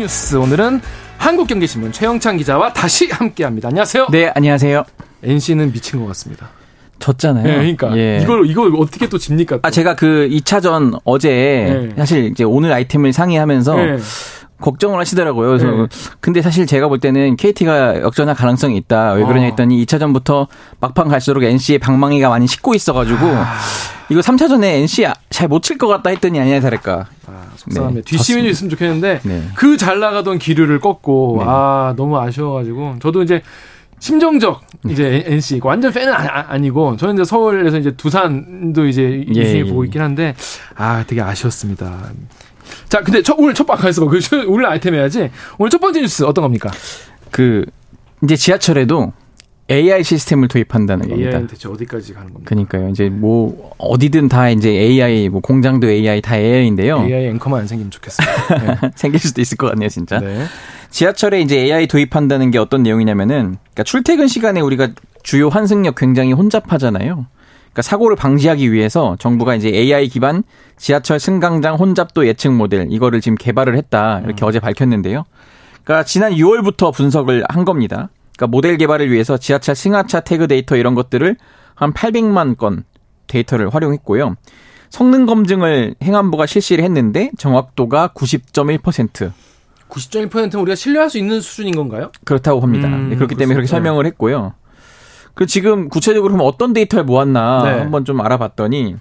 뉴스 0.00 0.36
오늘은 0.36 0.80
한국경제신문 1.18 1.92
최영찬 1.92 2.38
기자와 2.38 2.72
다시 2.72 3.06
함께합니다. 3.10 3.68
안녕하세요. 3.68 4.06
네, 4.10 4.32
안녕하세요. 4.34 4.82
NC는 5.22 5.72
미친 5.72 6.00
것 6.00 6.06
같습니다. 6.06 6.48
졌잖아요. 6.98 7.44
네, 7.44 7.52
그러니까 7.52 7.94
예. 7.98 8.20
이걸 8.22 8.46
이걸 8.46 8.72
어떻게 8.78 9.10
또 9.10 9.18
집니까? 9.18 9.56
또. 9.56 9.60
아 9.62 9.70
제가 9.70 9.96
그 9.96 10.26
2차전 10.30 10.98
어제 11.04 11.28
네. 11.28 11.94
사실 11.98 12.30
이제 12.30 12.44
오늘 12.44 12.72
아이템을 12.72 13.12
상의하면서 13.12 13.76
네. 13.76 13.98
걱정을 14.62 14.98
하시더라고요. 14.98 15.48
그래서 15.48 15.66
네. 15.66 15.86
근데 16.20 16.40
사실 16.40 16.66
제가 16.66 16.88
볼 16.88 16.98
때는 16.98 17.36
KT가 17.36 18.00
역전할 18.00 18.34
가능성이 18.34 18.78
있다. 18.78 19.12
왜 19.12 19.24
그러냐 19.24 19.42
아. 19.42 19.48
했더니 19.50 19.84
2차전부터 19.84 20.46
막판 20.80 21.08
갈수록 21.08 21.42
NC의 21.44 21.78
방망이가 21.78 22.30
많이 22.30 22.46
식고 22.46 22.74
있어가지고 22.74 23.26
아. 23.26 23.54
이거 24.10 24.20
3차전에 24.20 24.64
NC 24.64 25.06
잘 25.30 25.48
못 25.48 25.62
칠 25.62 25.78
것 25.78 25.86
같다 25.88 26.10
했더니 26.10 26.40
아니야 26.40 26.60
다를까. 26.60 27.06
아, 27.26 27.46
속상합니다. 27.56 28.00
네, 28.00 28.02
뒷심이 28.04 28.48
있으면 28.50 28.70
좋겠는데 28.70 29.20
네. 29.22 29.48
그잘 29.54 30.00
나가던 30.00 30.38
기류를 30.38 30.80
꺾고 30.80 31.36
네. 31.40 31.44
아 31.48 31.94
너무 31.96 32.18
아쉬워가지고 32.18 32.96
저도 33.00 33.22
이제 33.22 33.42
심정적 34.00 34.62
이제 34.88 35.22
NC 35.26 35.60
완전 35.62 35.92
팬은 35.92 36.12
아, 36.12 36.56
니 36.58 36.70
고 36.70 36.96
저는 36.96 37.14
이제 37.14 37.24
서울에서 37.24 37.78
이제 37.78 37.90
두산도 37.96 38.86
이제 38.86 39.24
예, 39.34 39.40
이승에 39.42 39.58
예. 39.58 39.64
보고 39.64 39.84
있긴 39.84 40.00
한데 40.00 40.34
아 40.74 41.04
되게 41.06 41.20
아쉬웠습니다. 41.20 42.10
자, 42.88 43.00
근데 43.02 43.22
첫, 43.22 43.34
오늘 43.38 43.52
첫 43.52 43.66
방에서 43.66 44.04
그 44.06 44.20
오늘 44.46 44.66
아이템 44.66 44.94
해야지. 44.94 45.30
오늘 45.58 45.70
첫 45.70 45.80
번째 45.80 46.00
뉴스 46.00 46.24
어떤 46.24 46.42
겁니까? 46.42 46.70
그 47.30 47.64
이제 48.22 48.36
지하철에도 48.36 49.12
AI 49.70 50.02
시스템을 50.02 50.48
도입한다는 50.48 51.08
겁니다. 51.08 51.30
AI 51.30 51.46
대체 51.46 51.68
어디까지 51.68 52.14
가는 52.14 52.32
겁니까? 52.32 52.48
그러니까요. 52.48 52.88
이제 52.88 53.08
뭐 53.08 53.72
어디든 53.78 54.28
다 54.28 54.50
이제 54.50 54.70
AI, 54.70 55.28
뭐 55.28 55.40
공장도 55.40 55.88
AI 55.88 56.20
다 56.20 56.36
AI인데요. 56.36 57.04
AI 57.04 57.26
앵커만 57.28 57.60
안 57.60 57.66
생기면 57.66 57.90
좋겠어요. 57.90 58.26
네. 58.82 58.90
생길 58.96 59.20
수도 59.20 59.40
있을 59.40 59.56
것 59.56 59.68
같네요, 59.68 59.88
진짜. 59.88 60.18
네. 60.18 60.44
지하철에 60.90 61.40
이제 61.40 61.56
AI 61.56 61.86
도입한다는 61.86 62.50
게 62.50 62.58
어떤 62.58 62.82
내용이냐면은 62.82 63.56
그러니까 63.62 63.84
출퇴근 63.84 64.26
시간에 64.26 64.60
우리가 64.60 64.88
주요 65.22 65.48
환승역 65.48 65.94
굉장히 65.94 66.32
혼잡하잖아요. 66.32 67.26
그러니까 67.70 67.82
사고를 67.82 68.16
방지하기 68.16 68.72
위해서 68.72 69.16
정부가 69.20 69.54
이제 69.54 69.68
AI 69.68 70.08
기반 70.08 70.42
지하철 70.76 71.20
승강장 71.20 71.76
혼잡도 71.76 72.26
예측 72.26 72.52
모델 72.52 72.88
이거를 72.90 73.20
지금 73.20 73.36
개발을 73.36 73.76
했다 73.76 74.20
이렇게 74.24 74.44
음. 74.44 74.48
어제 74.48 74.58
밝혔는데요. 74.58 75.24
그러니까 75.84 76.04
지난 76.04 76.32
6월부터 76.32 76.92
분석을 76.92 77.44
한 77.48 77.64
겁니다. 77.64 78.10
그러니까 78.40 78.46
모델 78.46 78.78
개발을 78.78 79.10
위해서 79.12 79.36
지하철 79.36 79.74
승하차 79.74 80.20
태그 80.20 80.48
데이터 80.48 80.76
이런 80.76 80.94
것들을 80.94 81.36
한 81.74 81.92
800만 81.92 82.56
건 82.56 82.84
데이터를 83.26 83.68
활용했고요. 83.68 84.36
성능 84.88 85.26
검증을 85.26 85.96
행안부가 86.02 86.46
실시를 86.46 86.82
했는데 86.82 87.30
정확도가 87.36 88.12
90.1%. 88.14 89.32
90.1%는 89.88 90.60
우리가 90.62 90.74
신뢰할 90.74 91.10
수 91.10 91.18
있는 91.18 91.40
수준인 91.40 91.76
건가요? 91.76 92.10
그렇다고 92.24 92.60
합니다. 92.60 92.88
음, 92.88 93.10
네, 93.10 93.16
그렇기 93.16 93.34
때문에 93.34 93.54
그렇게 93.54 93.68
설명을 93.68 94.06
했고요. 94.06 94.54
그 95.34 95.46
지금 95.46 95.88
구체적으로 95.88 96.32
그럼 96.32 96.46
어떤 96.46 96.72
데이터를 96.72 97.04
모았나 97.04 97.62
네. 97.62 97.78
한번 97.78 98.04
좀 98.04 98.20
알아봤더니 98.20 98.96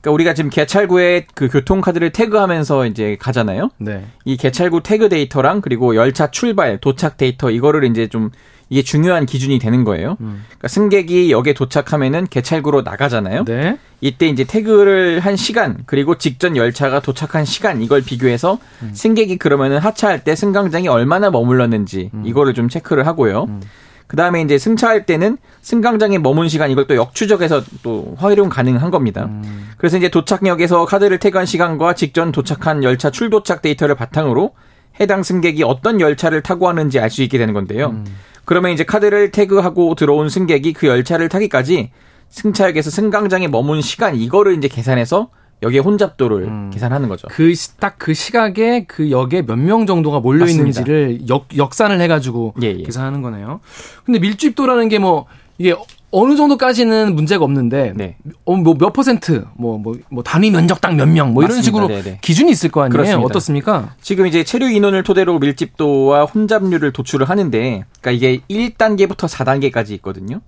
그러니까 0.00 0.10
우리가 0.12 0.34
지금 0.34 0.50
개찰구에 0.50 1.26
그 1.34 1.48
교통카드를 1.48 2.10
태그하면서 2.10 2.86
이제 2.86 3.16
가잖아요. 3.20 3.70
네. 3.78 4.06
이 4.24 4.36
개찰구 4.36 4.82
태그 4.82 5.08
데이터랑 5.10 5.60
그리고 5.60 5.94
열차 5.94 6.30
출발, 6.30 6.78
도착 6.78 7.18
데이터 7.18 7.50
이거를 7.50 7.84
이제 7.84 8.06
좀 8.06 8.30
이게 8.70 8.82
중요한 8.82 9.26
기준이 9.26 9.58
되는 9.58 9.82
거예요. 9.82 10.16
음. 10.20 10.44
그러니까 10.46 10.68
승객이 10.68 11.32
역에 11.32 11.52
도착하면은 11.52 12.28
개찰구로 12.28 12.82
나가잖아요. 12.82 13.44
네. 13.44 13.78
이때 14.00 14.28
이제 14.28 14.44
태그를 14.44 15.18
한 15.20 15.36
시간 15.36 15.78
그리고 15.86 16.16
직전 16.16 16.56
열차가 16.56 17.00
도착한 17.00 17.44
시간 17.44 17.82
이걸 17.82 18.00
비교해서 18.00 18.58
음. 18.82 18.92
승객이 18.94 19.38
그러면은 19.38 19.78
하차할 19.78 20.22
때 20.22 20.36
승강장이 20.36 20.86
얼마나 20.86 21.30
머물렀는지 21.30 22.10
음. 22.14 22.22
이거를 22.24 22.54
좀 22.54 22.68
체크를 22.68 23.08
하고요. 23.08 23.44
음. 23.48 23.60
그 24.06 24.16
다음에 24.16 24.40
이제 24.40 24.56
승차할 24.56 25.04
때는 25.04 25.36
승강장에 25.62 26.18
머문 26.18 26.48
시간 26.48 26.70
이걸 26.70 26.86
또 26.86 26.94
역추적해서 26.96 27.62
또 27.82 28.14
활용 28.18 28.48
가능한 28.48 28.92
겁니다. 28.92 29.26
음. 29.26 29.68
그래서 29.78 29.98
이제 29.98 30.08
도착역에서 30.08 30.84
카드를 30.84 31.18
태그한 31.18 31.44
시간과 31.44 31.94
직전 31.94 32.30
도착한 32.30 32.84
열차 32.84 33.10
출도착 33.10 33.62
데이터를 33.62 33.96
바탕으로 33.96 34.52
해당 35.00 35.22
승객이 35.22 35.62
어떤 35.62 36.00
열차를 36.00 36.42
타고 36.42 36.68
하는지 36.68 36.98
알 37.00 37.10
수 37.10 37.22
있게 37.22 37.38
되는 37.38 37.54
건데요. 37.54 37.88
음. 37.90 38.04
그러면 38.44 38.72
이제 38.72 38.84
카드를 38.84 39.30
태그하고 39.30 39.94
들어온 39.94 40.28
승객이 40.28 40.72
그 40.72 40.86
열차를 40.86 41.28
타기까지 41.28 41.90
승차역에서 42.28 42.90
승강장에 42.90 43.48
머문 43.48 43.80
시간 43.80 44.14
이거를 44.16 44.56
이제 44.56 44.68
계산해서 44.68 45.28
역의 45.62 45.80
혼잡도를 45.80 46.42
음. 46.44 46.70
계산하는 46.72 47.08
거죠. 47.08 47.28
그 47.28 47.52
딱 47.80 47.96
그 47.98 48.14
시각에 48.14 48.84
그 48.86 49.10
역에 49.10 49.42
몇 49.42 49.56
명 49.58 49.86
정도가 49.86 50.20
몰려 50.20 50.46
있는지를 50.46 51.28
역 51.28 51.46
역산을 51.56 52.00
해가지고 52.00 52.54
예, 52.62 52.68
예. 52.68 52.82
계산하는 52.82 53.20
거네요. 53.22 53.60
근데 54.04 54.18
밀집도라는 54.20 54.88
게 54.88 54.98
뭐 54.98 55.26
이게 55.58 55.74
어느 56.12 56.34
정도까지는 56.36 57.14
문제가 57.14 57.44
없는데 57.44 57.92
네. 57.94 58.16
어, 58.44 58.56
뭐몇 58.56 58.92
퍼센트 58.92 59.44
뭐뭐 59.56 59.78
뭐 59.78 59.92
뭐, 59.94 59.94
뭐 60.10 60.22
단위 60.24 60.50
면적당 60.50 60.96
몇 60.96 61.06
명 61.08 61.32
뭐 61.34 61.44
이런 61.44 61.62
식으로 61.62 61.86
네네. 61.88 62.02
네. 62.02 62.18
기준이 62.20 62.50
있을 62.50 62.70
거 62.70 62.82
아니에요. 62.82 62.90
그렇습니다. 62.92 63.24
어떻습니까? 63.26 63.94
지금 64.00 64.26
이제 64.26 64.42
체류 64.42 64.70
인원을 64.70 65.02
토대로 65.04 65.38
밀집도와 65.38 66.24
혼잡률을 66.24 66.92
도출을 66.92 67.28
하는데 67.28 67.84
그러니까 68.00 68.10
이게 68.10 68.40
1단계부터 68.50 69.28
4단계까지 69.28 69.90
있거든요. 69.92 70.40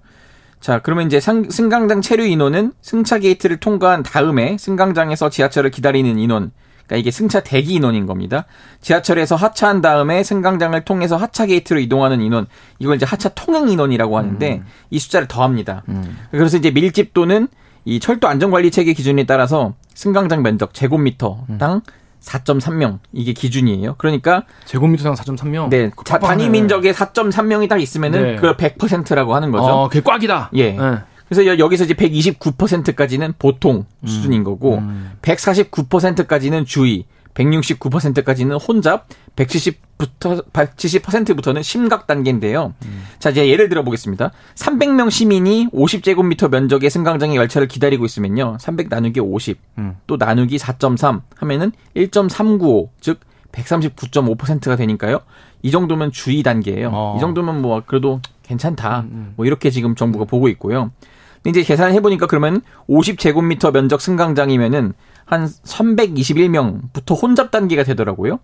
자, 0.61 0.81
그러면 0.81 1.07
이제 1.09 1.19
상, 1.21 1.51
승강장 1.51 2.03
체류 2.03 2.25
인원은 2.25 2.73
승차 2.83 3.19
게이트를 3.19 3.59
통과한 3.59 4.03
다음에 4.05 4.57
승강장에서 4.59 5.29
지하철을 5.29 5.71
기다리는 5.73 6.19
인원. 6.19 6.53
그러니까 6.93 6.99
이게 6.99 7.11
승차 7.11 7.41
대기 7.41 7.75
인원인 7.75 8.07
겁니다. 8.07 8.45
지하철에서 8.83 9.35
하차한 9.35 9.81
다음에 9.81 10.23
승강장을 10.23 10.79
통해서 10.85 11.17
하차 11.17 11.47
게이트로 11.47 11.81
이동하는 11.81 12.21
인원. 12.21 12.47
이걸 12.79 12.97
이제 12.97 13.07
하차 13.07 13.31
통행 13.31 13.69
인원이라고 13.71 14.19
하는데 14.19 14.57
음. 14.57 14.65
이 14.91 14.99
숫자를 14.99 15.27
더합니다. 15.27 15.83
음. 15.89 16.19
그래서 16.31 16.59
이제 16.59 16.71
밀집도는 16.71 17.49
이 17.87 17.99
철도 17.99 18.29
안전관리 18.29 18.71
체계 18.71 18.93
기준에 18.93 19.25
따라서 19.25 19.75
승강장 19.95 20.43
면적 20.43 20.75
제곱미터당 20.75 21.73
음. 21.77 21.81
4.3명 22.21 22.99
이게 23.13 23.33
기준이에요. 23.33 23.95
그러니까 23.99 24.45
제곱미터당 24.67 25.15
4.3명. 25.15 25.71
네. 25.71 25.91
자, 26.05 26.19
단위 26.19 26.49
민족에 26.49 26.93
4.3명이 26.93 27.69
딱 27.69 27.81
있으면은 27.81 28.23
네. 28.23 28.37
그걸 28.37 28.57
100%라고 28.57 29.35
하는 29.35 29.51
거죠. 29.51 29.65
어, 29.65 29.89
그게 29.89 30.03
꽉이다. 30.03 30.51
예. 30.55 30.73
네. 30.73 30.99
그래서 31.33 31.59
여기서 31.59 31.85
이제 31.85 31.95
129%까지는 31.95 33.33
보통 33.39 33.87
음. 34.01 34.07
수준인 34.07 34.45
거고 34.45 34.77
음. 34.77 35.13
149%까지는 35.23 36.67
주의, 36.67 37.07
169%까지는 37.33 38.57
혼잡, 38.57 39.07
170부터 39.35 40.45
170%부터는 40.53 41.63
심각 41.63 42.07
단계인데요. 42.07 42.75
음. 42.85 43.05
자, 43.19 43.31
이제 43.31 43.49
예를 43.49 43.71
들어 43.71 43.83
보겠습니다. 43.83 44.31
300명 44.57 45.11
시민이 45.11 45.69
50제곱미터 45.73 46.51
면적의 46.51 46.91
승강장에 46.91 47.35
열차를 47.37 47.67
기다리고 47.67 48.05
있으면요. 48.05 48.59
300 48.61 48.91
나누기 48.91 49.19
50, 49.19 49.59
음. 49.79 49.97
또 50.07 50.19
나누기 50.19 50.59
4.3 50.59 51.23
하면은 51.37 51.73
1.395, 51.97 52.91
즉 53.01 53.21
139.5%가 53.53 54.77
되니까요. 54.77 55.21
이 55.63 55.71
정도면 55.71 56.13
주의 56.13 56.43
단계예요. 56.43 56.91
어. 56.93 57.15
이 57.17 57.21
정도면 57.21 57.63
뭐 57.63 57.83
그래도 57.87 58.21
괜찮다. 58.43 59.01
음, 59.01 59.09
음. 59.13 59.33
뭐 59.37 59.47
이렇게 59.47 59.71
지금 59.71 59.95
정부가 59.95 60.27
보고 60.27 60.49
있고요. 60.49 60.91
근데 61.43 61.61
이제 61.61 61.67
계산을 61.67 61.93
해보니까 61.95 62.27
그러면 62.27 62.63
50제곱미터 62.89 63.73
면적 63.73 64.01
승강장이면은 64.01 64.93
한 65.25 65.47
321명부터 65.47 67.21
혼잡 67.21 67.51
단계가 67.51 67.85
되더라고요. 67.85 68.39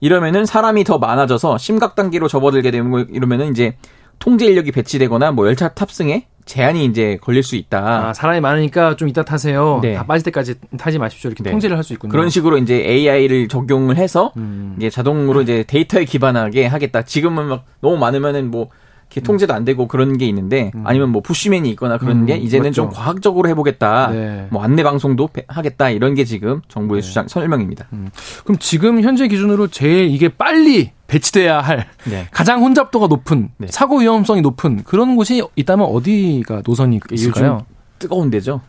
이러면은 0.00 0.46
사람이 0.46 0.84
더 0.84 0.98
많아져서 0.98 1.58
심각 1.58 1.94
단계로 1.94 2.28
접어들게 2.28 2.70
되면 2.70 3.06
이러면은 3.10 3.50
이제 3.50 3.76
통제 4.18 4.46
인력이 4.46 4.72
배치되거나 4.72 5.32
뭐 5.32 5.46
열차 5.46 5.68
탑승에 5.68 6.26
제한이 6.46 6.84
이제 6.86 7.18
걸릴 7.20 7.42
수 7.42 7.54
있다. 7.54 8.08
아, 8.08 8.12
사람이 8.14 8.40
많으니까 8.40 8.96
좀 8.96 9.08
이따 9.08 9.22
타세요. 9.24 9.78
네. 9.82 9.94
다 9.94 10.04
빠질 10.04 10.24
때까지 10.24 10.54
타지 10.78 10.98
마십시오. 10.98 11.28
이렇게 11.28 11.42
네. 11.44 11.50
통제를 11.50 11.76
할 11.76 11.84
수 11.84 11.92
있군요. 11.92 12.10
그런 12.10 12.28
식으로 12.28 12.58
이제 12.58 12.74
AI를 12.74 13.48
적용을 13.48 13.96
해서 13.96 14.32
음. 14.36 14.74
이제 14.78 14.90
자동으로 14.90 15.42
이제 15.42 15.64
데이터에 15.66 16.04
기반하게 16.06 16.66
하겠다. 16.66 17.02
지금은 17.02 17.46
막 17.46 17.64
너무 17.80 17.98
많으면은 17.98 18.50
뭐 18.50 18.68
이렇게 19.10 19.20
통제도 19.22 19.52
안 19.52 19.64
되고 19.64 19.88
그런 19.88 20.16
게 20.16 20.26
있는데 20.26 20.70
음. 20.74 20.84
아니면 20.86 21.10
뭐 21.10 21.20
푸시맨이 21.20 21.68
있거나 21.70 21.98
그런 21.98 22.18
음, 22.18 22.26
게 22.26 22.36
이제는 22.36 22.66
맞죠. 22.66 22.74
좀 22.74 22.90
과학적으로 22.90 23.48
해보겠다. 23.48 24.10
네. 24.12 24.46
뭐 24.50 24.62
안내 24.62 24.84
방송도 24.84 25.28
하겠다 25.48 25.90
이런 25.90 26.14
게 26.14 26.24
지금 26.24 26.62
정부의 26.68 27.02
네. 27.02 27.06
수장 27.08 27.26
설명입니다. 27.26 27.88
음. 27.92 28.08
그럼 28.44 28.58
지금 28.60 29.00
현재 29.02 29.26
기준으로 29.26 29.66
제일 29.66 30.10
이게 30.10 30.28
빨리 30.28 30.92
배치돼야 31.08 31.58
할 31.60 31.88
네. 32.04 32.28
가장 32.30 32.62
혼잡도가 32.62 33.08
높은 33.08 33.50
네. 33.58 33.66
사고 33.68 33.98
위험성이 33.98 34.42
높은 34.42 34.84
그런 34.84 35.16
곳이 35.16 35.42
있다면 35.56 35.86
어디가 35.86 36.62
노선이 36.64 37.00
있을까요? 37.10 37.66
뜨거운 37.98 38.30
데죠. 38.30 38.60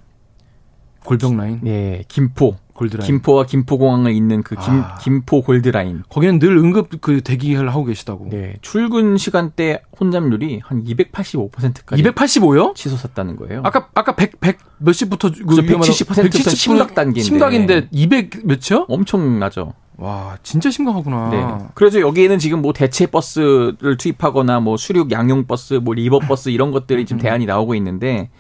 골병 1.06 1.38
라인. 1.38 1.62
예, 1.66 2.04
김포. 2.08 2.56
골드라인. 2.82 3.06
김포와 3.06 3.46
김포공항을 3.46 4.14
잇는 4.14 4.42
그 4.44 4.56
김, 4.56 4.74
아. 4.74 4.96
김포 4.96 5.42
골드라인. 5.42 6.04
거기는 6.10 6.40
늘 6.40 6.58
응급 6.58 6.90
그 7.02 7.22
대기를 7.22 7.70
하고 7.70 7.86
계시다고. 7.86 8.30
네. 8.30 8.56
출근 8.62 9.18
시간대 9.18 9.82
혼잡률이 10.00 10.62
한 10.64 10.84
285%까지. 10.84 12.02
285요? 12.02 12.74
치솟았다는 12.76 13.36
거예요. 13.36 13.62
아까, 13.64 13.90
아까 13.94 14.16
100, 14.16 14.40
100 14.40 14.58
몇십부터. 14.80 15.30
그 15.32 15.56
170%부터 15.56 16.50
심각 16.50 16.96
단계인데. 16.96 17.22
심각인데 17.22 17.88
200 17.92 18.46
몇이요? 18.46 18.86
엄청나죠. 18.88 19.74
와, 19.98 20.38
진짜 20.42 20.72
심각하구나. 20.72 21.30
네. 21.30 21.66
그래서 21.76 22.00
여기에는 22.00 22.40
지금 22.40 22.64
뭐 22.64 22.74
대체 22.74 23.06
버스를 23.06 23.98
투입하거나 23.98 24.60
뭐 24.60 24.76
수륙 24.76 25.12
양용 25.12 25.46
버스, 25.46 25.76
뭐 25.76 25.94
리버 25.94 26.20
버스 26.20 26.50
이런 26.50 26.72
것들이 26.72 27.06
지금 27.06 27.20
음. 27.20 27.22
대안이 27.22 27.46
나오고 27.46 27.76
있는데 27.76 28.32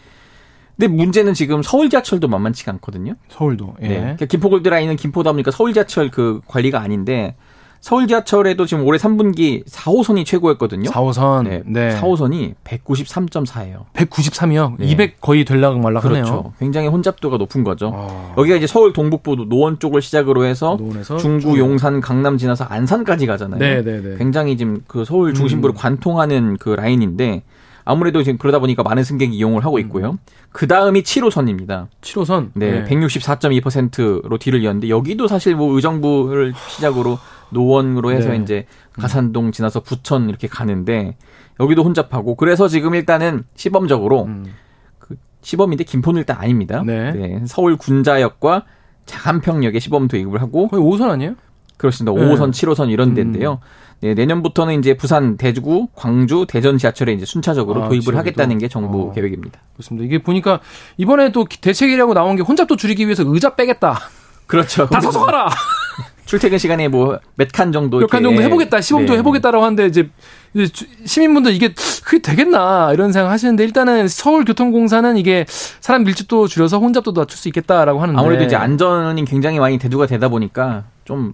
근데 0.77 0.87
문제는 0.87 1.33
지금 1.33 1.61
서울 1.63 1.89
지하철도 1.89 2.27
만만치가 2.27 2.71
않거든요. 2.73 3.13
서울도. 3.29 3.75
예. 3.81 3.87
네. 3.87 3.99
그러니까 3.99 4.25
김포골드 4.25 4.67
라인은 4.67 4.95
김포다 4.95 5.31
보니까 5.31 5.51
서울 5.51 5.73
지하철 5.73 6.09
그 6.09 6.41
관리가 6.47 6.81
아닌데 6.81 7.35
서울 7.81 8.07
지하철에도 8.07 8.67
지금 8.67 8.85
올해 8.85 8.99
3분기 8.99 9.65
4호선이 9.65 10.23
최고였거든요. 10.23 10.91
4호선. 10.91 11.49
네. 11.49 11.63
네. 11.65 11.99
4호선이 11.99 12.53
193.4예요. 12.63 13.85
193이요? 13.93 14.75
네. 14.77 14.85
200 14.85 15.19
거의 15.19 15.43
될락 15.43 15.79
말락 15.79 16.05
하네요. 16.05 16.23
그렇죠. 16.23 16.53
굉장히 16.59 16.87
혼잡도가 16.87 17.37
높은 17.37 17.63
거죠. 17.63 17.91
아... 17.93 18.35
여기가 18.37 18.57
이제 18.57 18.67
서울 18.67 18.93
동북부 18.93 19.47
노원 19.49 19.79
쪽을 19.79 20.03
시작으로 20.03 20.45
해서 20.45 20.77
중구, 21.19 21.57
용산, 21.57 22.01
강남 22.01 22.37
지나서 22.37 22.65
안산까지 22.65 23.25
가잖아요. 23.25 23.59
네, 23.59 23.83
네, 23.83 23.99
네. 23.99 24.17
굉장히 24.17 24.57
지금 24.57 24.83
그 24.85 25.03
서울 25.03 25.33
중심부를 25.33 25.73
음. 25.73 25.75
관통하는 25.75 26.57
그 26.57 26.69
라인인데 26.69 27.41
아무래도 27.85 28.23
지금 28.23 28.37
그러다 28.37 28.59
보니까 28.59 28.83
많은 28.83 29.03
승객이 29.03 29.35
이용을 29.35 29.65
하고 29.65 29.79
있고요. 29.79 30.11
음. 30.11 30.17
그 30.51 30.67
다음이 30.67 31.01
7호선입니다. 31.01 31.87
7호선? 32.01 32.51
네, 32.53 32.81
네. 32.81 32.85
164.2%로 32.85 34.37
뒤를 34.37 34.61
이었는데 34.61 34.89
여기도 34.89 35.27
사실 35.27 35.55
뭐 35.55 35.73
의정부를 35.75 36.53
시작으로 36.69 37.17
노원으로 37.51 38.11
해서 38.11 38.29
네. 38.29 38.37
이제 38.37 38.65
가산동 38.93 39.51
지나서 39.51 39.81
부천 39.81 40.29
이렇게 40.29 40.47
가는데 40.47 41.17
여기도 41.59 41.83
혼잡하고 41.83 42.35
그래서 42.35 42.67
지금 42.67 42.95
일단은 42.95 43.43
시범적으로 43.55 44.23
음. 44.23 44.45
그 44.99 45.15
시범인데 45.41 45.83
김포는 45.83 46.19
일단 46.19 46.37
아닙니다. 46.37 46.83
네. 46.85 47.11
네. 47.11 47.41
서울 47.45 47.77
군자역과 47.77 48.65
장안평역에 49.05 49.79
시범 49.79 50.07
도입을 50.07 50.41
하고 50.41 50.67
거의 50.67 50.83
5호선 50.83 51.09
아니에요? 51.09 51.35
그렇습니다. 51.77 52.13
5호선, 52.13 52.51
7호선 52.51 52.91
이런 52.91 53.09
음. 53.09 53.13
데인데요. 53.15 53.59
네, 54.01 54.15
내년부터는 54.15 54.79
이제 54.79 54.95
부산, 54.95 55.37
대구, 55.37 55.87
광주, 55.95 56.45
대전 56.49 56.77
지하철에 56.79 57.13
이제 57.13 57.25
순차적으로 57.25 57.83
아, 57.83 57.87
도입을 57.89 58.17
하겠다는 58.17 58.57
게 58.57 58.67
정부 58.67 59.09
어. 59.09 59.11
계획입니다. 59.13 59.59
그렇습니다. 59.73 60.05
이게 60.05 60.17
보니까 60.23 60.59
이번에 60.97 61.31
또 61.31 61.45
대책이라고 61.45 62.13
나온 62.15 62.35
게 62.35 62.41
혼잡도 62.41 62.75
줄이기 62.77 63.05
위해서 63.05 63.23
의자 63.25 63.55
빼겠다. 63.55 63.99
그렇죠. 64.47 64.87
다 64.87 64.99
서서 64.99 65.23
가라. 65.25 65.49
출퇴근 66.25 66.57
시간에 66.57 66.87
뭐 66.87 67.19
몇 67.37 67.51
칸 67.51 67.71
정도 67.73 67.99
몇 67.99 68.07
칸 68.09 68.23
정도 68.23 68.41
해보겠다 68.41 68.79
시범 68.79 69.05
도 69.05 69.13
네. 69.13 69.19
해보겠다라고 69.19 69.65
하는데 69.65 69.85
이제 69.87 70.09
시민분들 71.05 71.53
이게 71.53 71.73
그게 72.05 72.21
되겠나 72.21 72.91
이런 72.93 73.11
생각 73.11 73.31
하시는데 73.31 73.63
일단은 73.65 74.07
서울교통공사는 74.07 75.17
이게 75.17 75.45
사람 75.81 76.03
밀집도 76.05 76.47
줄여서 76.47 76.79
혼잡도 76.79 77.13
낮출 77.13 77.37
수 77.37 77.49
있겠다라고 77.49 78.01
하는데 78.01 78.19
아무래도 78.19 78.45
이제 78.45 78.55
안전이 78.55 79.25
굉장히 79.25 79.59
많이 79.59 79.77
대두가 79.77 80.05
되다 80.05 80.29
보니까 80.29 80.85
좀 81.05 81.33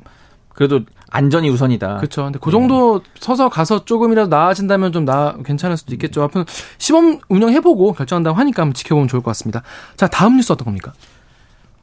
그래도 0.53 0.81
안전이 1.09 1.49
우선이다. 1.49 1.97
그렇죠. 1.97 2.23
근데 2.25 2.39
그 2.41 2.51
정도 2.51 2.99
네. 2.99 3.09
서서 3.19 3.49
가서 3.49 3.85
조금이라도 3.85 4.29
나아진다면 4.29 4.91
좀 4.91 5.05
나 5.05 5.35
괜찮을 5.45 5.77
수도 5.77 5.93
있겠죠. 5.93 6.23
앞으로 6.23 6.43
시범 6.79 7.19
운영해보고 7.29 7.93
결정한다고 7.93 8.37
하니까 8.37 8.63
한번 8.63 8.73
지켜보면 8.73 9.07
좋을 9.07 9.21
것 9.23 9.31
같습니다. 9.31 9.61
자 9.95 10.07
다음 10.07 10.35
뉴스 10.35 10.51
어떤 10.51 10.65
겁니까? 10.65 10.91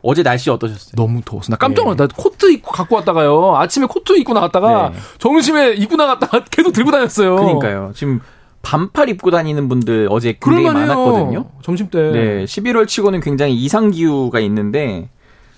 어제 0.03 0.23
날씨 0.23 0.50
어떠셨어요? 0.50 0.93
너무 0.97 1.23
더웠어. 1.25 1.49
나 1.49 1.56
깜짝 1.56 1.85
놀랐다. 1.85 2.09
네. 2.09 2.15
코트 2.15 2.50
입고 2.53 2.71
갖고 2.73 2.97
왔다가요. 2.97 3.56
아침에 3.56 3.87
코트 3.87 4.19
입고 4.19 4.35
나갔다가 4.35 4.91
네. 4.91 4.97
점심에 5.19 5.71
입고 5.73 5.97
나갔다가 5.97 6.44
계속 6.50 6.73
들고 6.73 6.91
다녔어요. 6.91 7.37
그러니까요. 7.37 7.93
지금 7.94 8.21
반팔 8.61 9.09
입고 9.11 9.31
다니는 9.31 9.69
분들 9.71 10.09
어제 10.11 10.37
굉장히 10.41 10.67
많았거든요. 10.71 11.47
점심 11.62 11.88
때. 11.88 11.99
네. 12.12 12.44
11월 12.44 12.87
치고는 12.87 13.21
굉장히 13.21 13.55
이상 13.55 13.91
기후가 13.91 14.41
있는데 14.41 15.09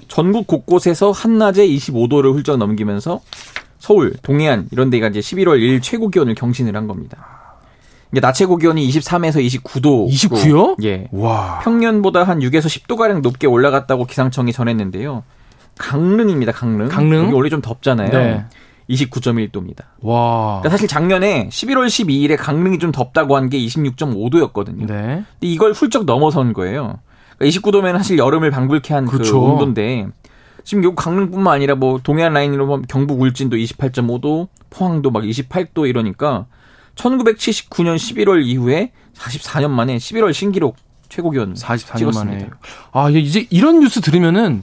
전국 0.09 0.47
곳곳에서 0.47 1.11
한낮에 1.11 1.67
25도를 1.67 2.33
훌쩍 2.35 2.57
넘기면서 2.59 3.21
서울, 3.79 4.15
동해안 4.23 4.69
이런 4.73 4.91
데가 4.91 5.09
이제 5.09 5.21
11월 5.21 5.59
1일 5.61 5.83
최고 5.83 6.09
기온을 6.09 6.35
경신을 6.35 6.75
한 6.77 6.87
겁니다. 6.87 7.37
이게 8.13 8.21
낮 8.21 8.33
최고 8.33 8.57
기온이 8.57 8.89
23에서 8.89 9.45
29도. 9.63 10.09
29요? 10.09 10.83
예. 10.85 11.09
와. 11.13 11.59
평년보다 11.65 12.25
한 12.25 12.39
6에서 12.41 12.67
10도 12.67 12.97
가량 12.97 13.21
높게 13.23 13.47
올라갔다고 13.47 14.05
기상청이 14.07 14.53
전했는데요. 14.53 15.25
강릉입니다. 15.79 16.53
강릉. 16.53 16.89
강릉. 16.89 17.25
여기 17.25 17.33
원래 17.35 17.49
좀 17.51 17.61
덥잖아요. 17.61 18.11
네. 18.11 18.45
29.1도입니다. 18.89 19.83
와. 20.01 20.61
그러니까 20.61 20.71
사실 20.71 20.87
작년에 20.89 21.49
11월 21.49 21.87
12일에 21.89 22.37
강릉이 22.39 22.79
좀 22.79 22.93
덥다고 22.93 23.37
한 23.37 23.49
게 23.51 23.59
26.5도였거든요. 23.59 24.87
네. 24.87 24.87
근데 24.87 25.25
이걸 25.41 25.73
훌쩍 25.73 26.05
넘어선 26.05 26.53
거예요. 26.53 27.01
그러니까 27.39 27.61
29도면 27.61 27.97
사실 27.97 28.19
여름을 28.19 28.51
방불케 28.51 28.95
한그 28.95 29.13
그렇죠. 29.13 29.43
온도인데 29.43 30.09
지금 30.65 30.83
요 30.85 30.95
강릉뿐만 30.95 31.55
아니라 31.55 31.75
뭐 31.75 32.01
동해안 32.03 32.33
라인으로 32.33 32.67
보면 32.67 32.87
경북 32.89 33.21
울진도 33.21 33.57
28.5도, 33.57 34.49
포항도 34.71 35.11
막 35.11 35.23
28도 35.23 35.89
이러니까 35.89 36.47
1979년 36.97 37.97
11월 37.97 38.45
이후에 38.45 38.91
44년 39.15 39.71
만에 39.71 39.97
11월 39.97 40.33
신기록 40.33 40.77
최고 41.09 41.31
기온 41.31 41.55
44년 41.55 41.99
찍었습니다. 41.99 42.25
만에. 42.25 42.51
아, 42.93 43.11
이제 43.11 43.47
이런 43.51 43.81
뉴스 43.81 44.01
들으면은 44.01 44.63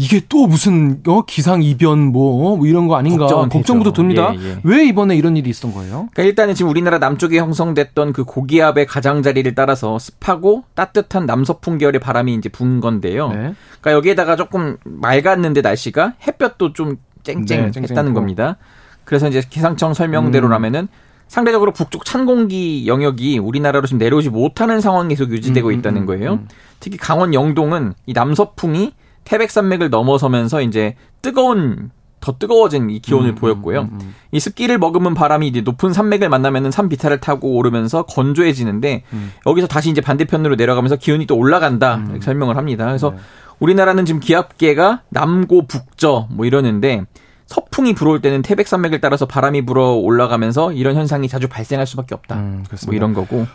이게 0.00 0.22
또 0.28 0.46
무슨 0.46 1.02
어 1.08 1.22
기상 1.22 1.60
이변 1.60 1.98
뭐, 2.12 2.56
뭐 2.56 2.66
이런 2.68 2.86
거 2.86 2.96
아닌가 2.96 3.26
걱정부터 3.26 3.92
듭니다. 3.92 4.32
예, 4.38 4.50
예. 4.50 4.60
왜 4.62 4.86
이번에 4.86 5.16
이런 5.16 5.36
일이 5.36 5.50
있었던 5.50 5.74
거예요? 5.74 6.08
그러니까 6.12 6.22
일단은 6.22 6.54
지금 6.54 6.70
우리나라 6.70 6.98
남쪽에 6.98 7.36
형성됐던 7.36 8.12
그 8.12 8.22
고기압의 8.22 8.86
가장자리를 8.86 9.56
따라서 9.56 9.98
습하고 9.98 10.62
따뜻한 10.74 11.26
남서풍 11.26 11.78
계열의 11.78 12.00
바람이 12.00 12.32
이제 12.34 12.48
분 12.48 12.80
건데요. 12.80 13.28
네. 13.30 13.54
그러니까 13.80 13.92
여기에다가 13.92 14.36
조금 14.36 14.76
맑았는데 14.84 15.62
날씨가 15.62 16.14
햇볕도 16.24 16.74
좀 16.74 16.98
쨍쨍했다는 17.24 18.12
네, 18.12 18.14
겁니다. 18.14 18.56
그래서 19.02 19.28
이제 19.28 19.42
기상청 19.50 19.94
설명대로라면은 19.94 20.82
음. 20.82 20.88
상대적으로 21.26 21.72
북쪽 21.72 22.04
찬 22.04 22.24
공기 22.24 22.86
영역이 22.86 23.38
우리나라로 23.38 23.86
지금 23.86 23.98
내려오지 23.98 24.30
못하는 24.30 24.80
상황이 24.80 25.08
계속 25.08 25.32
유지되고 25.32 25.68
음, 25.68 25.72
음 25.72 25.78
있다는 25.78 26.02
음, 26.02 26.06
거예요. 26.06 26.32
음, 26.34 26.48
특히 26.78 26.96
강원 26.96 27.34
영동은 27.34 27.94
이 28.06 28.12
남서풍이 28.12 28.92
태백산맥을 29.28 29.90
넘어서면서 29.90 30.62
이제 30.62 30.96
뜨거운 31.20 31.90
더 32.20 32.36
뜨거워진 32.36 32.90
이 32.90 32.98
기온을 32.98 33.30
음, 33.30 33.34
보였고요. 33.36 33.82
음, 33.82 33.98
음, 34.00 34.14
이 34.32 34.40
습기를 34.40 34.78
머금은 34.78 35.14
바람이 35.14 35.46
이제 35.46 35.60
높은 35.60 35.92
산맥을 35.92 36.28
만나면은 36.28 36.70
산 36.70 36.88
비탈을 36.88 37.20
타고 37.20 37.56
오르면서 37.56 38.04
건조해지는데 38.04 39.04
여기서 39.46 39.68
다시 39.68 39.90
이제 39.90 40.00
반대편으로 40.00 40.56
내려가면서 40.56 40.96
기온이 40.96 41.26
또 41.26 41.36
올라간다 41.36 42.02
이렇게 42.06 42.22
설명을 42.22 42.56
합니다. 42.56 42.86
그래서 42.86 43.10
네. 43.10 43.18
우리나라는 43.60 44.04
지금 44.04 44.20
기압계가 44.20 45.02
남고 45.10 45.66
북저 45.66 46.28
뭐 46.30 46.46
이러는데 46.46 47.04
서풍이 47.46 47.94
불어올 47.94 48.20
때는 48.20 48.42
태백산맥을 48.42 49.00
따라서 49.00 49.26
바람이 49.26 49.64
불어 49.64 49.92
올라가면서 49.92 50.72
이런 50.72 50.96
현상이 50.96 51.28
자주 51.28 51.48
발생할 51.48 51.86
수밖에 51.86 52.14
없다. 52.14 52.36
음, 52.36 52.64
뭐 52.86 52.94
이런 52.94 53.14
거고. 53.14 53.46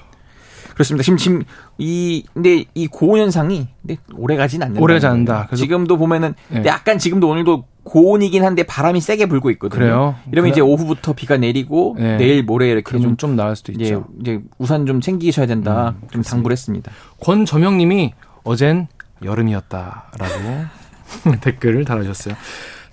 그렇습니다. 0.74 1.04
지금 1.04 1.18
지금 1.18 1.44
이 1.78 2.24
근데 2.34 2.66
이 2.74 2.88
고온 2.88 3.20
현상이 3.20 3.68
근데 3.82 3.98
오래 4.16 4.36
가진 4.36 4.62
않는다. 4.62 4.82
오래 4.82 4.96
가지 4.96 5.08
않는다. 5.08 5.50
지금도 5.56 5.98
보면은 5.98 6.34
네. 6.50 6.64
약간 6.66 6.98
지금도 6.98 7.30
오늘도 7.30 7.66
고온이긴 7.84 8.44
한데 8.46 8.64
바람이 8.64 9.02
세게 9.02 9.26
불고 9.28 9.52
있거든요. 9.52 9.78
그래요? 9.80 10.16
이러면 10.32 10.50
그래? 10.50 10.50
이제 10.52 10.62
오후부터 10.62 11.14
비가 11.14 11.38
내리고 11.38 11.96
네. 12.00 12.18
내일 12.18 12.44
모레 12.44 12.70
이렇게 12.70 12.98
좀, 13.00 13.18
좀 13.18 13.36
나을 13.36 13.56
수도 13.56 13.72
있죠. 13.74 13.84
이제, 13.84 14.00
이제 14.22 14.42
우산 14.58 14.86
좀 14.86 15.02
챙기셔야 15.02 15.46
된다. 15.46 15.96
음, 16.02 16.08
좀 16.12 16.22
당부를 16.22 16.54
했습니다. 16.54 16.92
권저명님이 17.22 18.14
어젠 18.44 18.88
여름이었다라고 19.24 20.66
댓글을 21.42 21.86
달아주셨어요. 21.86 22.36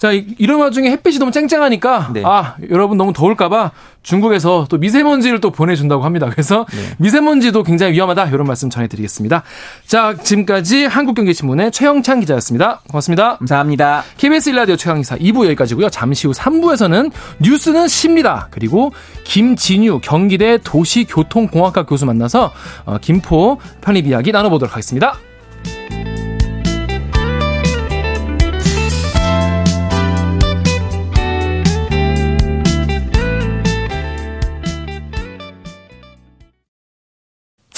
자, 0.00 0.12
이런 0.12 0.60
와중에 0.60 0.90
햇빛이 0.90 1.18
너무 1.18 1.30
쨍쨍하니까 1.30 2.12
네. 2.14 2.22
아, 2.24 2.56
여러분 2.70 2.96
너무 2.96 3.12
더울까봐 3.12 3.72
중국에서 4.02 4.66
또 4.70 4.78
미세먼지를 4.78 5.42
또 5.42 5.50
보내준다고 5.50 6.04
합니다. 6.04 6.30
그래서 6.30 6.64
네. 6.72 6.94
미세먼지도 6.96 7.62
굉장히 7.64 7.92
위험하다. 7.92 8.28
이런 8.28 8.46
말씀 8.46 8.70
전해드리겠습니다. 8.70 9.42
자, 9.84 10.16
지금까지 10.16 10.86
한국경제신문의 10.86 11.70
최영찬 11.70 12.20
기자였습니다. 12.20 12.80
고맙습니다. 12.88 13.36
감사합니다. 13.36 14.04
KBS 14.16 14.52
1라디오 14.52 14.78
최강기사 14.78 15.18
2부 15.18 15.44
여기까지고요. 15.44 15.90
잠시 15.90 16.26
후 16.26 16.32
3부에서는 16.32 17.12
뉴스는 17.40 17.86
쉽니다. 17.86 18.48
그리고 18.50 18.92
김진유 19.24 20.00
경기대 20.02 20.60
도시교통공학과 20.64 21.84
교수 21.84 22.06
만나서 22.06 22.52
어, 22.86 22.96
김포 23.02 23.58
편입 23.82 24.06
이야기 24.06 24.32
나눠보도록 24.32 24.72
하겠습니다. 24.72 25.18